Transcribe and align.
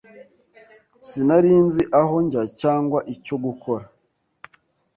Sinari 1.07 1.51
nzi 1.65 1.83
aho 2.01 2.15
njya, 2.25 2.43
cyangwa 2.61 2.99
icyo 3.15 3.35
gukora. 3.43 3.85